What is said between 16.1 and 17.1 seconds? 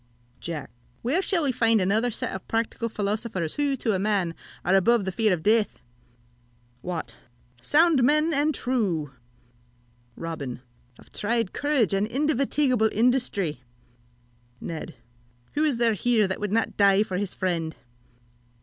that would not die